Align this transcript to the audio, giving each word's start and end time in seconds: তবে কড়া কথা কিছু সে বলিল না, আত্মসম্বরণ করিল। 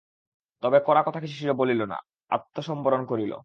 তবে 0.63 0.77
কড়া 0.85 1.01
কথা 1.03 1.19
কিছু 1.19 1.35
সে 1.41 1.53
বলিল 1.53 1.81
না, 1.83 1.97
আত্মসম্বরণ 2.31 3.01
করিল। 3.05 3.33